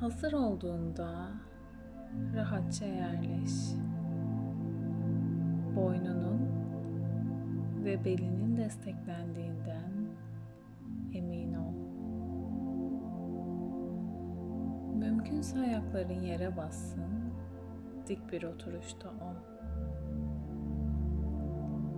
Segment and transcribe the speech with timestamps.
[0.00, 1.28] Hazır olduğunda
[2.34, 3.52] rahatça yerleş.
[5.76, 6.40] Boynunun
[7.84, 9.92] ve belinin desteklendiğinden
[11.14, 11.74] emin ol.
[14.98, 17.32] Mümkünse ayakların yere bassın,
[18.06, 19.36] dik bir oturuşta ol.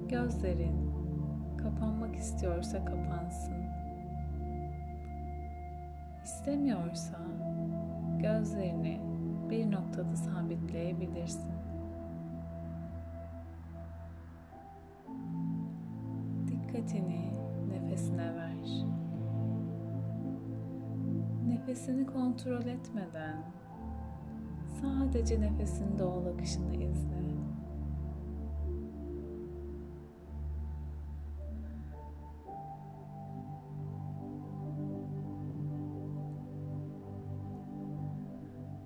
[0.09, 0.93] Gözlerin
[1.59, 3.63] kapanmak istiyorsa kapansın.
[6.25, 7.19] İstemiyorsa
[8.23, 9.01] gözlerini
[9.51, 11.53] bir noktada sabitleyebilirsin.
[16.47, 17.33] Dikkatini
[17.69, 18.87] nefesine ver.
[21.47, 23.43] Nefesini kontrol etmeden
[24.81, 27.32] sadece nefesin doğal akışını izle.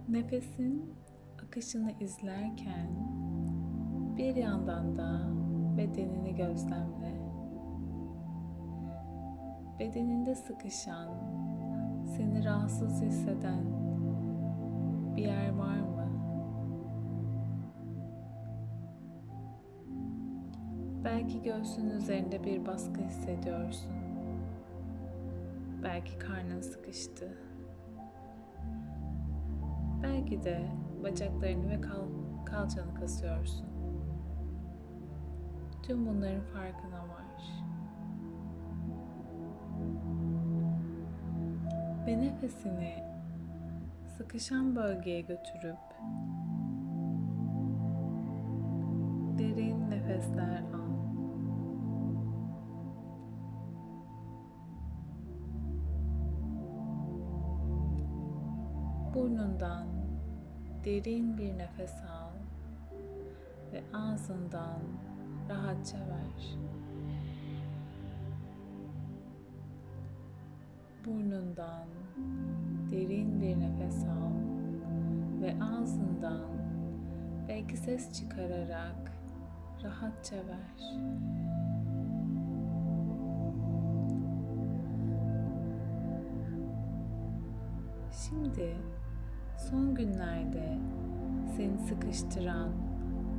[0.09, 0.95] Nefesin
[1.45, 2.89] akışını izlerken
[4.17, 5.21] bir yandan da
[5.77, 7.13] bedenini gözlemle.
[9.79, 11.09] Bedeninde sıkışan,
[12.17, 13.65] seni rahatsız hisseden
[15.17, 16.09] bir yer var mı?
[21.05, 23.93] Belki göğsün üzerinde bir baskı hissediyorsun.
[25.83, 27.56] Belki karnın sıkıştı.
[30.27, 30.71] Belki de
[31.03, 32.07] bacaklarını ve kal
[32.47, 33.67] kalçanı kasıyorsun.
[35.83, 37.43] Tüm bunların farkına var.
[42.07, 43.05] Ve nefesini
[44.17, 45.79] sıkışan bölgeye götürüp
[49.39, 50.97] derin nefesler al.
[59.15, 59.96] Burnundan
[60.87, 62.31] derin bir nefes al
[63.73, 64.81] ve ağzından
[65.49, 66.59] rahatça ver.
[71.07, 71.89] Burnundan
[72.91, 74.33] derin bir nefes al
[75.43, 76.51] ve ağzından
[77.49, 79.13] belki ses çıkararak
[79.85, 80.97] rahatça ver.
[88.13, 88.77] Şimdi
[89.57, 90.79] son günlerde
[91.57, 92.71] seni sıkıştıran,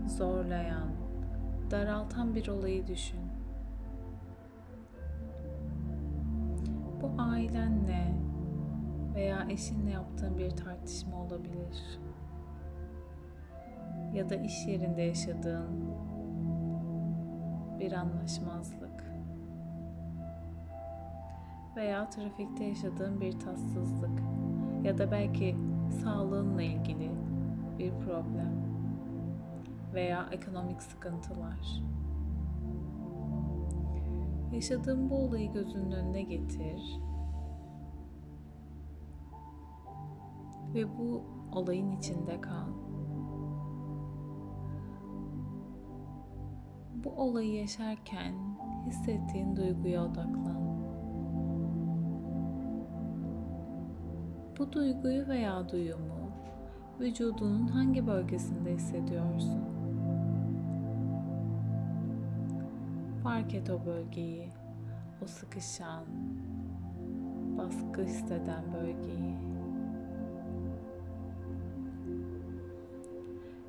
[0.08, 0.90] zorlayan,
[1.72, 3.20] daraltan bir olayı düşün.
[7.02, 8.14] Bu ailenle
[9.16, 12.00] veya eşinle yaptığın bir tartışma olabilir.
[14.14, 15.86] Ya da iş yerinde yaşadığın
[17.80, 19.04] bir anlaşmazlık
[21.76, 24.22] veya trafikte yaşadığın bir tatsızlık
[24.84, 25.56] ya da belki
[25.92, 27.12] sağlığınla ilgili
[27.80, 28.68] bir problem
[29.94, 31.84] veya ekonomik sıkıntılar.
[34.52, 37.00] Yaşadığın bu olayı gözünün önüne getir
[40.74, 42.68] ve bu olayın içinde kal.
[47.04, 48.34] Bu olayı yaşarken
[48.86, 50.57] hissettiğin duyguya odaklan.
[54.60, 56.32] Bu duyguyu veya duyumu
[57.00, 59.62] vücudunun hangi bölgesinde hissediyorsun?
[63.24, 64.50] Fark et o bölgeyi,
[65.24, 66.06] o sıkışan,
[67.58, 69.38] baskı hisseden bölgeyi.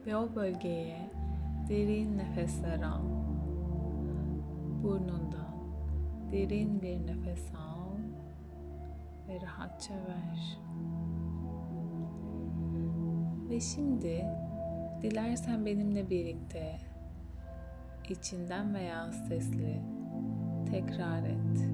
[0.06, 1.10] Ve o bölgeye
[1.68, 3.02] derin nefesler al.
[4.82, 5.54] Burnundan
[6.32, 7.77] derin bir nefes al
[9.28, 10.58] ve rahatça ver.
[13.50, 14.24] Ve şimdi
[15.02, 16.78] dilersen benimle birlikte
[18.08, 19.82] içinden veya sesli
[20.70, 21.70] tekrar et.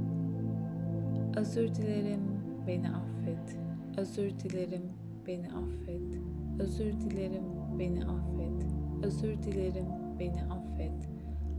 [1.37, 2.21] Özür dilerim,
[2.67, 3.59] beni affet.
[3.97, 4.93] Özür dilerim,
[5.27, 6.21] beni affet.
[6.59, 7.45] Özür dilerim,
[7.79, 8.67] beni affet.
[9.03, 9.87] Özür dilerim,
[10.19, 11.09] beni affet.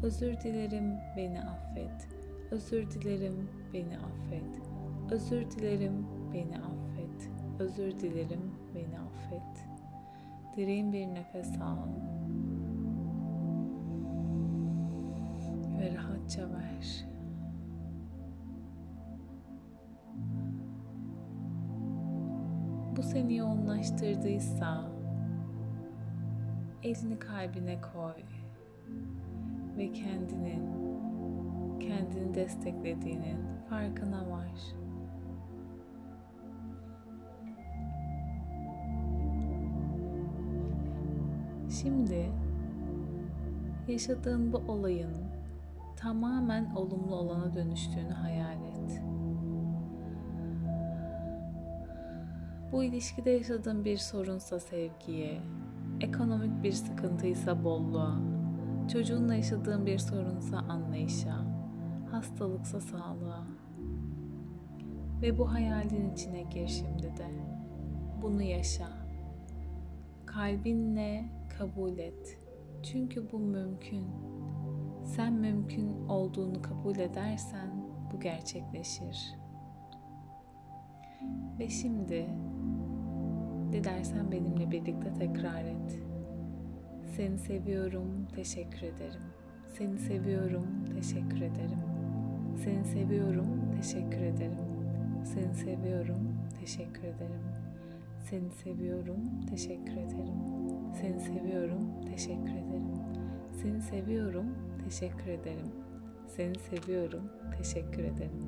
[0.03, 2.07] Özür dilerim, beni affet.
[2.51, 4.74] Özür dilerim, beni affet.
[5.11, 7.31] Özür dilerim, beni affet.
[7.59, 9.67] Özür dilerim, beni affet.
[10.57, 11.87] Derin bir nefes al.
[15.79, 17.05] Ve rahatça ver.
[22.97, 24.91] Bu seni yoğunlaştırdıysa
[26.83, 28.23] elini kalbine koy
[29.77, 30.85] ve kendinin
[31.79, 33.37] kendini desteklediğinin
[33.69, 34.84] farkına var.
[41.81, 42.31] Şimdi
[43.87, 45.13] yaşadığın bu olayın
[45.97, 49.01] tamamen olumlu olana dönüştüğünü hayal et.
[52.71, 55.41] Bu ilişkide yaşadığın bir sorunsa sevgiye,
[56.01, 58.19] ekonomik bir sıkıntıysa bolluğa,
[58.91, 61.35] çocuğunla yaşadığın bir sorunsa anlayışa,
[62.11, 63.43] hastalıksa sağlığa.
[65.21, 67.27] Ve bu hayalin içine gir şimdi de.
[68.21, 68.87] Bunu yaşa.
[70.25, 71.25] Kalbinle
[71.57, 72.37] kabul et.
[72.83, 74.05] Çünkü bu mümkün.
[75.05, 77.69] Sen mümkün olduğunu kabul edersen
[78.13, 79.35] bu gerçekleşir.
[81.59, 82.25] Ve şimdi
[83.71, 85.99] dilersen benimle birlikte tekrar et.
[87.15, 89.23] Seni seviyorum, teşekkür ederim.
[89.77, 91.79] Seni seviyorum, teşekkür ederim.
[92.63, 94.65] Seni seviyorum, teşekkür ederim.
[95.23, 97.64] Seni seviyorum, teşekkür ederim.
[98.29, 100.39] Seni seviyorum, teşekkür ederim.
[101.01, 102.93] Seni seviyorum, teşekkür ederim.
[103.61, 104.45] Seni seviyorum,
[104.83, 105.71] teşekkür ederim.
[106.27, 108.41] Seni seviyorum, teşekkür ederim.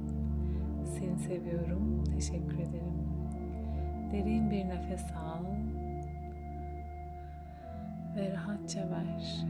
[0.86, 2.98] Seni seviyorum, teşekkür ederim.
[4.12, 5.46] Derin bir nefes al
[8.16, 9.46] ve rahatça ver.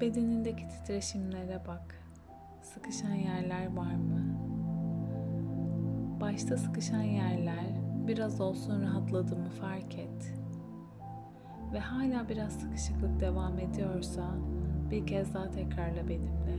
[0.00, 2.04] Bedenindeki titreşimlere bak.
[2.62, 4.31] Sıkışan yerler var mı?
[6.22, 7.66] Başta sıkışan yerler
[8.06, 10.34] biraz olsun rahatladı mı fark et.
[11.72, 14.34] Ve hala biraz sıkışıklık devam ediyorsa
[14.90, 16.58] bir kez daha tekrarla benimle.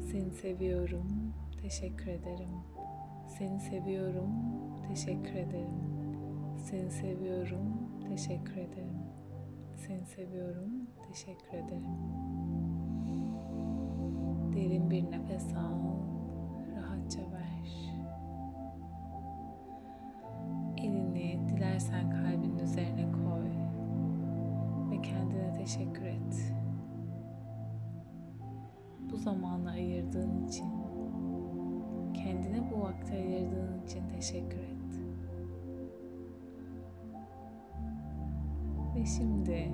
[0.00, 1.32] Seni seviyorum,
[1.62, 2.50] teşekkür ederim.
[3.38, 4.30] Seni seviyorum,
[4.88, 5.74] teşekkür ederim.
[6.56, 7.64] Seni seviyorum,
[8.08, 8.98] teşekkür ederim.
[9.76, 10.70] Seni seviyorum,
[11.08, 11.96] teşekkür ederim.
[14.54, 16.11] Derin bir nefes al,
[29.22, 30.66] zamanı ayırdığın için,
[32.14, 34.72] kendine bu vakti ayırdığın için teşekkür et.
[38.94, 39.72] Ve şimdi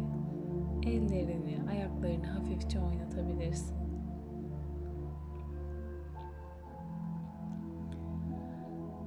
[0.82, 3.76] ellerini, ayaklarını hafifçe oynatabilirsin.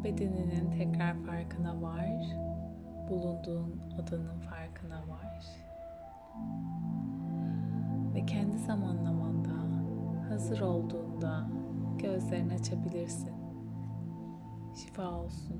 [0.03, 2.07] Bedeninin tekrar farkına var.
[3.09, 5.45] Bulunduğun odanın farkına var.
[8.15, 9.60] Ve kendi zamanlamanda
[10.31, 11.47] hazır olduğunda
[11.97, 13.31] gözlerini açabilirsin.
[14.75, 15.55] Şifa olsun.